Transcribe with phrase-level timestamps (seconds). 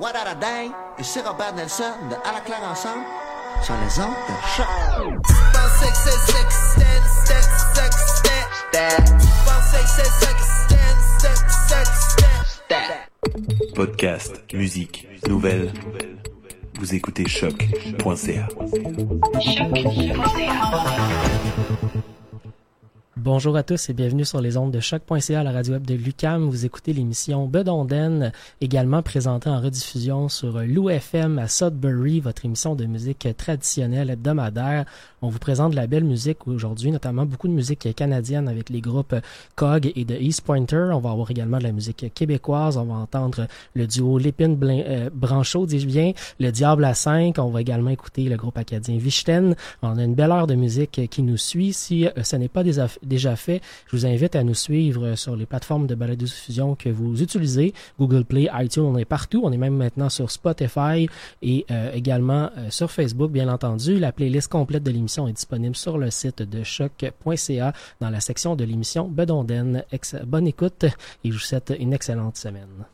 [0.00, 0.70] What a day?
[0.98, 3.04] Ici Robert Nelson de À la claire ensemble
[3.62, 4.66] sur les ondes de choc.
[13.74, 15.70] Podcast, musique, nouvelles.
[16.78, 18.48] Vous écoutez choc.ca.
[23.22, 26.48] Bonjour à tous et bienvenue sur les ondes de choc.ca, la radio web de Lucam.
[26.48, 28.32] Vous écoutez l'émission Bedonden,
[28.62, 34.86] également présentée en rediffusion sur l'OFM à Sudbury, votre émission de musique traditionnelle hebdomadaire.
[35.20, 38.80] On vous présente de la belle musique aujourd'hui, notamment beaucoup de musique canadienne avec les
[38.80, 39.14] groupes
[39.54, 40.88] COG et de East Pointer.
[40.94, 42.78] On va avoir également de la musique québécoise.
[42.78, 47.38] On va entendre le duo Lépine euh, Branchot, dis-je bien, le Diable à 5.
[47.38, 49.56] On va également écouter le groupe acadien Vichten.
[49.82, 51.74] On a une belle heure de musique qui nous suit.
[51.74, 52.78] Si euh, ce n'est pas des
[53.10, 57.22] déjà fait, je vous invite à nous suivre sur les plateformes de balado-diffusion que vous
[57.22, 57.74] utilisez.
[57.98, 59.42] Google Play, iTunes, on est partout.
[59.44, 61.08] On est même maintenant sur Spotify
[61.42, 63.98] et euh, également euh, sur Facebook, bien entendu.
[63.98, 68.56] La playlist complète de l'émission est disponible sur le site de choc.ca dans la section
[68.56, 69.84] de l'émission Bedonden.
[70.24, 72.86] bonne écoute et je vous souhaite une excellente semaine.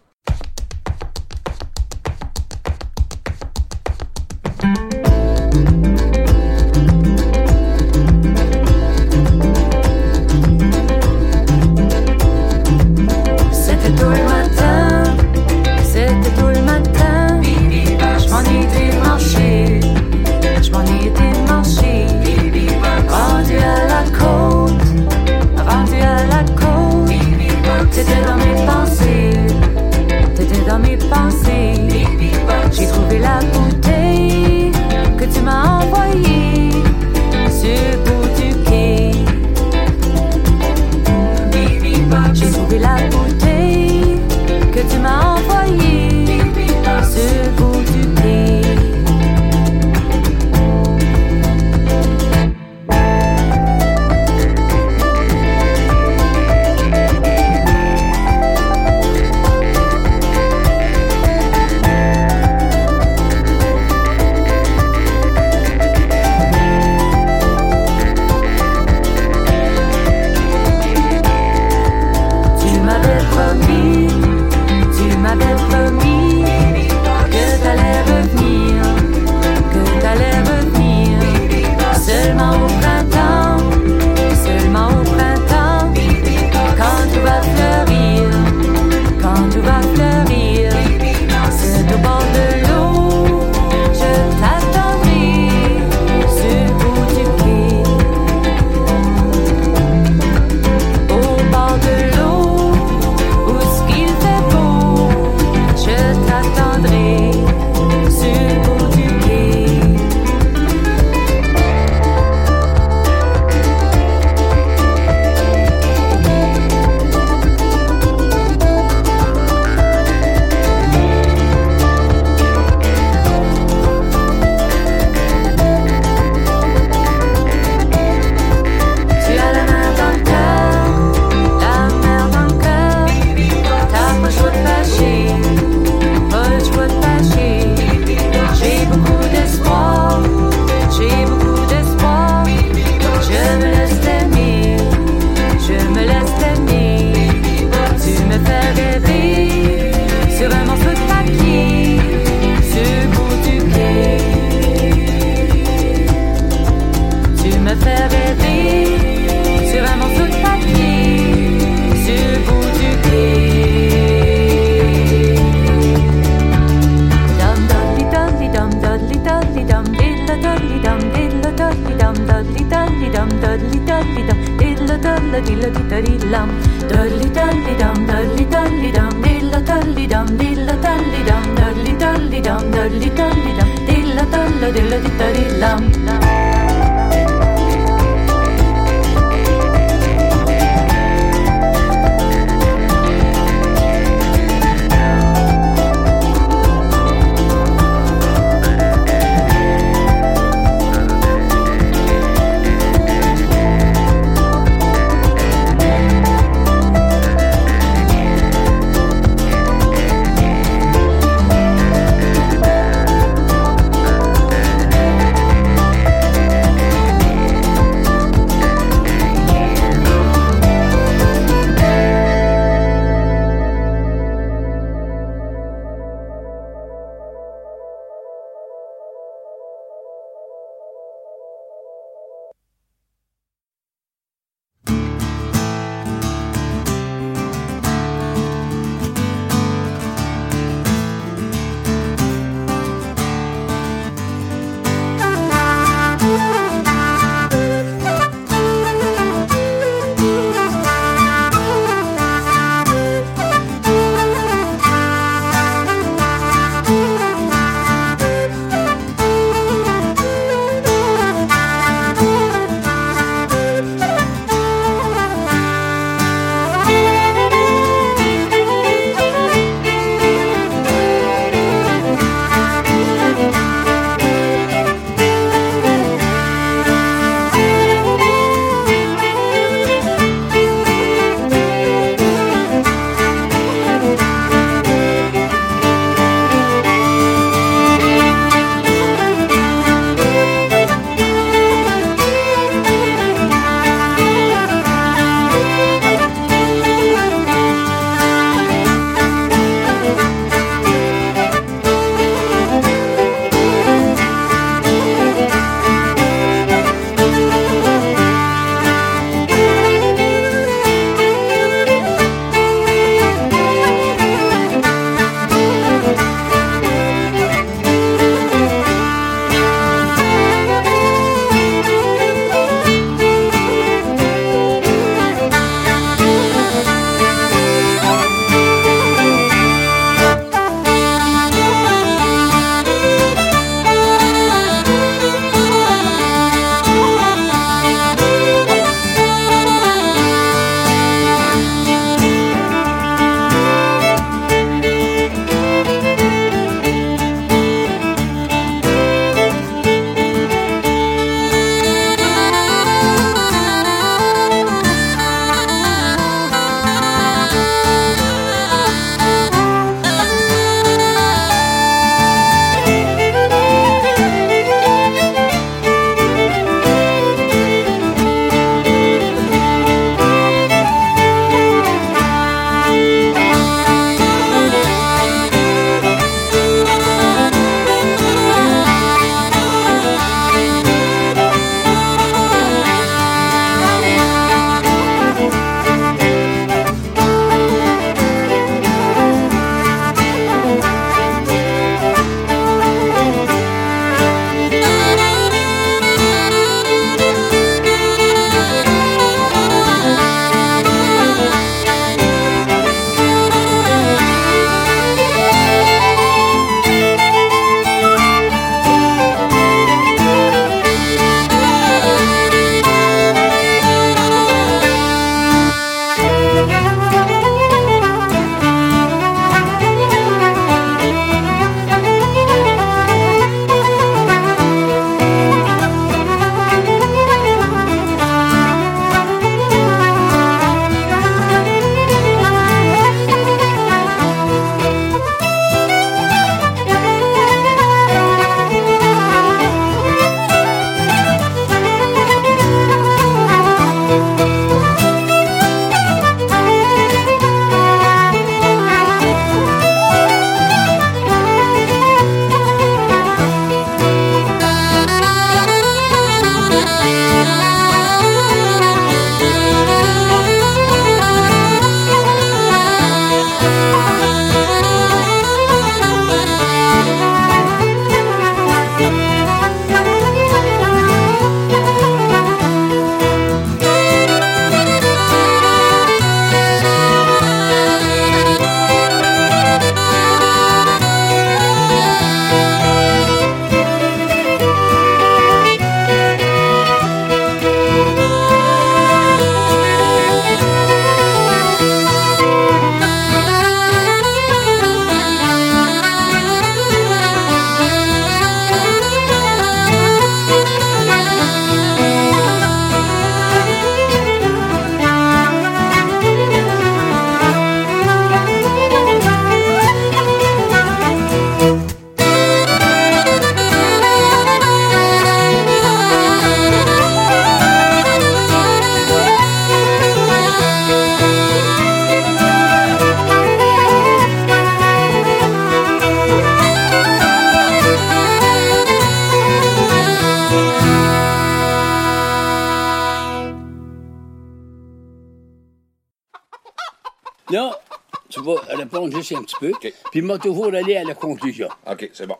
[539.60, 539.72] Peu.
[539.80, 541.68] Puis il m'a toujours allé à la conclusion.
[541.90, 542.36] OK, c'est bon.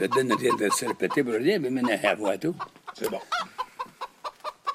[0.00, 2.54] Je te donne de se répéter pour rien, mais maintenant, à voix tout.
[2.94, 3.20] C'est bon.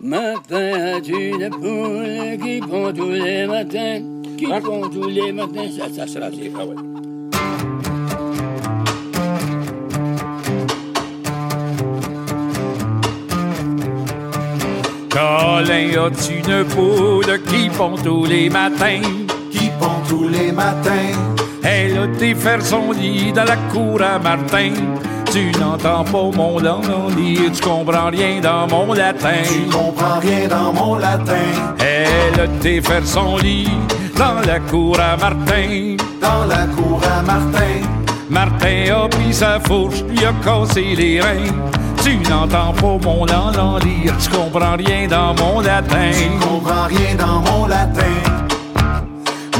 [0.01, 4.01] Matin, as-tu une poule qui pond tous les matins,
[4.37, 6.75] qui pond tous les matins, ça, ça sera c'est ah ouais.
[15.09, 19.01] Colin, as-tu une poule qui pond tous les matins?
[19.51, 21.48] Qui pond tous les matins?
[21.63, 24.73] Elle a été faire son lit dans la cour à Martin.
[25.31, 26.89] Tu n'entends pas mon langue
[27.53, 29.43] tu comprends rien dans mon latin.
[29.43, 31.33] Tu comprends rien dans mon latin.
[31.79, 33.69] Elle a été faire son lit
[34.17, 35.97] dans la cour à Martin.
[36.21, 37.81] Dans la cour à Martin.
[38.29, 41.53] Martin a pris sa fourche, lui a cassé les reins.
[42.03, 46.11] Tu n'entends pas mon langue lire, tu comprends rien dans mon latin.
[46.13, 48.28] Tu comprends rien dans mon latin.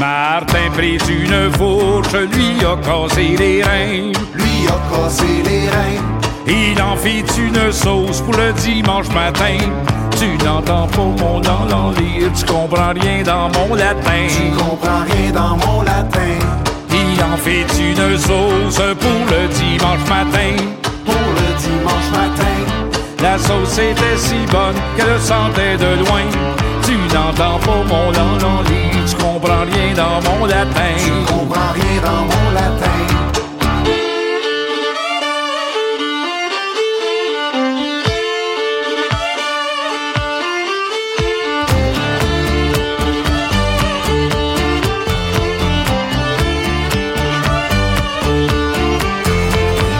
[0.00, 4.12] Martin prit une fourche, lui a cassé les reins.
[4.34, 6.02] Lui a cassé les reins.
[6.46, 9.58] Il en fit une sauce pour le dimanche matin.
[10.18, 14.26] Tu n'entends pas mon langue lire, tu comprends rien dans mon latin.
[14.26, 16.38] Tu comprends rien dans mon latin.
[16.90, 20.56] Il en fait une sauce pour le dimanche matin.
[21.04, 22.90] Pour le dimanche matin.
[23.22, 26.24] La sauce était si bonne qu'elle sentait de loin.
[26.84, 28.89] Tu n'entends pas mon lire, tu
[29.20, 30.94] comprends rien dans mon latin.
[30.98, 32.86] Tu comprends rien dans mon latin.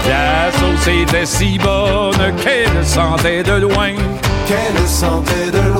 [0.09, 3.93] La sauce était si bonne qu'elle sentait de loin.
[4.47, 5.80] Qu'elle sentait de loin.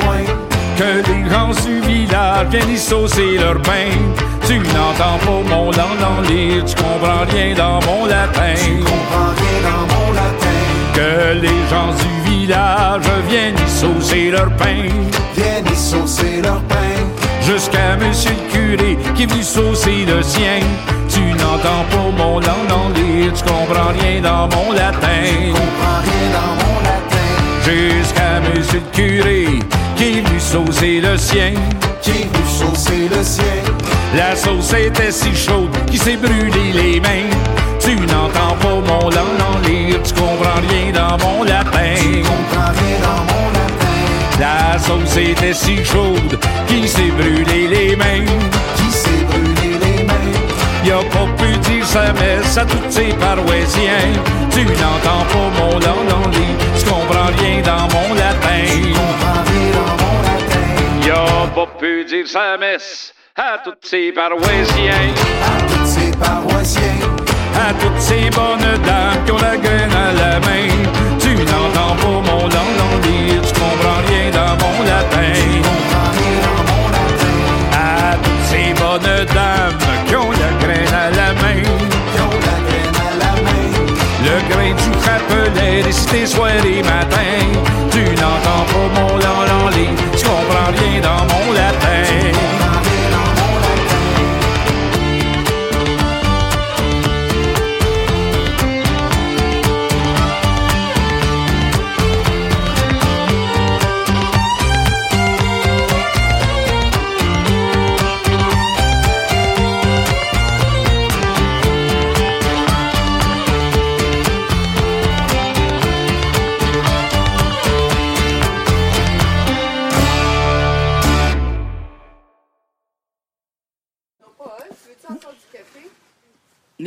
[0.81, 3.91] Que les gens du village viennent y saucer leur pain.
[4.47, 8.55] Tu n'entends pas mon langue lire, tu comprends rien dans mon latin.
[8.57, 10.59] Tu comprends rien dans mon latin.
[10.95, 14.89] Que les gens du village viennent y saucer leur pain.
[15.37, 16.97] Viennent y saucer leur pain.
[17.43, 20.61] Jusqu'à monsieur le curé qui est venu saucer le sien.
[21.11, 25.25] Tu n'entends pas mon langue lire, tu comprends rien dans mon latin.
[25.29, 27.29] Tu comprends rien dans mon latin.
[27.67, 29.61] Jusqu'à monsieur le curé
[30.01, 31.53] qui est venu saucer le sien?
[32.01, 33.45] Qui est venu saucer le sien?
[34.17, 37.29] La sauce était si chaude qu'il s'est brûlé les mains.
[37.79, 41.95] Tu n'entends pas mon langue lire, tu comprends rien dans mon latin.
[41.99, 44.41] Tu comprends rien dans mon latin.
[44.41, 48.25] La sauce était si chaude qu'il s'est brûlé les mains.
[51.01, 54.13] Il a pas pu dire sa messe à tous ses paroissiens.
[54.51, 55.79] Tu n'entends pas mon
[56.29, 58.67] lire, tu comprends rien dans mon latin.
[58.67, 60.67] Tu comprends rien dans mon latin.
[61.03, 64.93] Il a pas pu dire sa messe à tous ses paroissiens.
[65.43, 66.83] À tous ces paroissiens.
[67.57, 70.69] à toutes ces bonnes dames qui ont la graine à la main.
[71.19, 75.33] Tu n'entends pas mon lire, tu comprends rien dans mon latin.
[75.35, 77.37] Tu comprends rien dans mon latin.
[77.73, 79.80] À toutes ces bonnes dames
[84.49, 87.41] grain du rappelet récité soir et matin.
[87.91, 89.17] Tu n'entends pas mon
[89.77, 92.10] lire, tu comprends rien dans mon latin.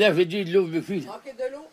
[0.04, 1.08] Là, j'ai dit de l'eau, depuis.
[1.08, 1.66] OK, de l'eau.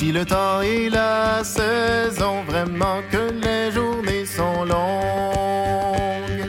[0.00, 6.48] Voici le temps et la saison, vraiment que les journées sont longues.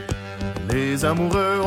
[0.70, 1.59] Les amoureux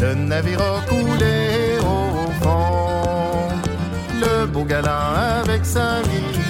[0.00, 3.48] Le navire a coulé au fond,
[4.20, 6.42] le beau galant avec sa mine.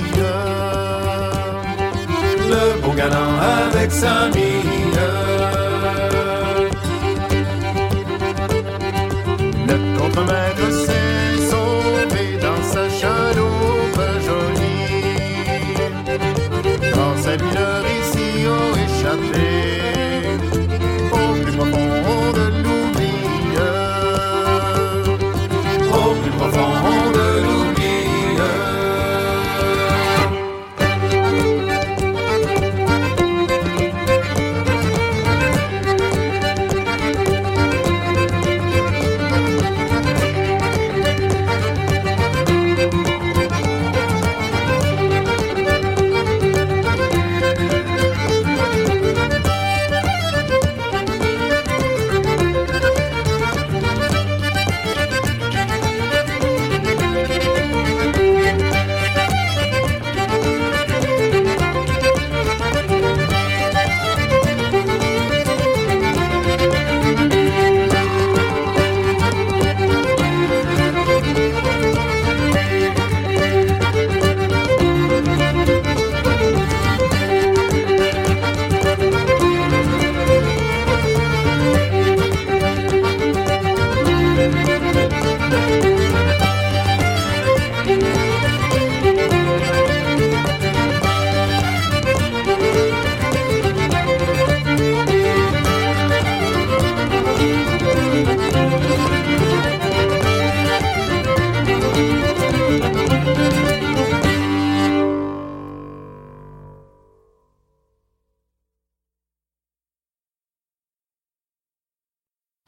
[2.50, 4.81] Le beau galant avec sa mine.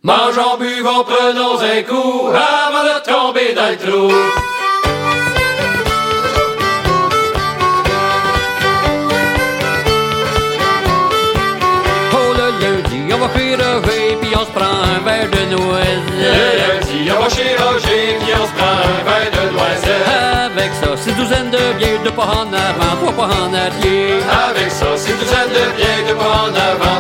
[0.06, 4.12] Mangeons, buvons, prenons un coup avant de tomber dans le trou.
[12.12, 16.04] Oh le lundi, on va Roger, puis on se prend un verre de Le noisette.
[16.68, 20.04] lundi, on va chez Roger, puis on se prend un verre de noisette.
[20.52, 24.20] Avec ça, six douzaines de bières, deux pas en avant, trois pas en arrière.
[24.50, 26.93] Avec ça, c'est une douzaine de bières, deux pas en avant,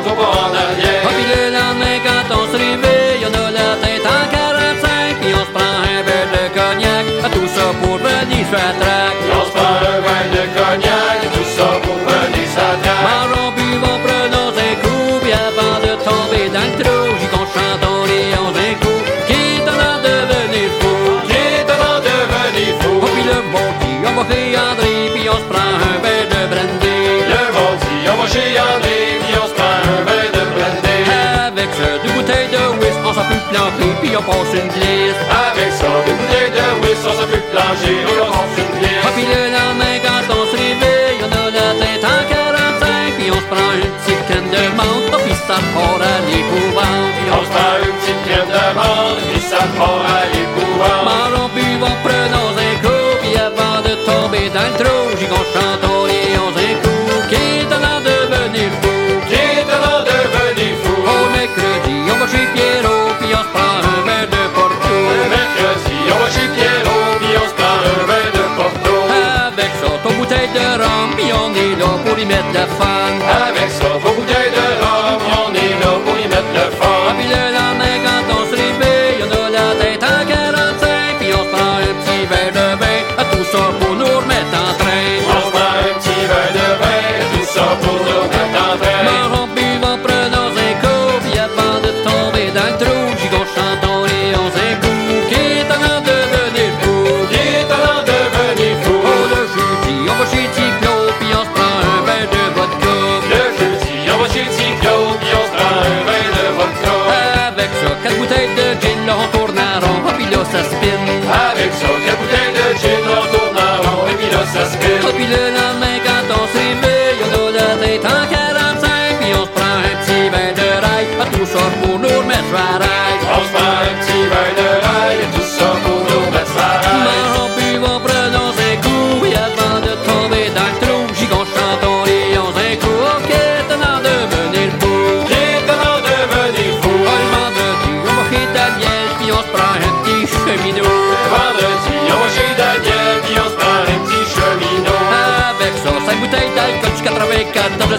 [34.54, 35.20] une glisse.
[35.30, 39.04] Avec ça, des bouteilles de whisk, on s'en peut plancher, on passe une glisse.
[39.04, 43.28] Ah, puis le lendemain, quand on se réveille, on a la tête en 45, puis
[43.34, 47.10] on se prend une petite canne de menthe, ah, puis ça part à l'épouvante.
[47.18, 51.04] Puis On se prend une petite crème de menthe, puis ça part à l'épouvante.
[51.08, 56.03] Mangeons, buvons, prenons un coup, puis avant de tomber dans le trou, j'y qu'on chantons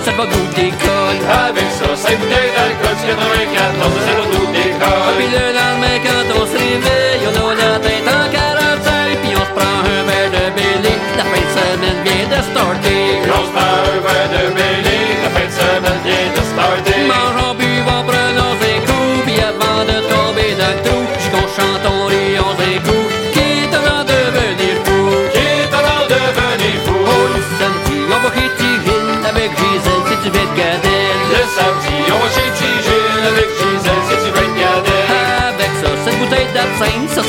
[0.04, 1.20] ça va goûter colle.
[1.48, 4.05] Avec ça, 5 bouteilles d'alcool, 94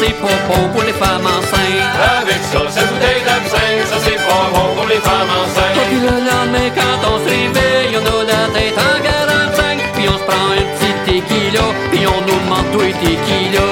[0.07, 1.97] c'est pas bon pour les femmes enceintes.
[2.21, 5.77] Avec ça, cette bouteille d'absinthe, ça c'est pas bon pour les femmes enceintes.
[5.77, 9.93] Et puis le lendemain, quand on se réveille, on a la tête en 45.
[9.95, 13.66] Puis on se prend une petite tequila, puis on nous demande tout les tequila.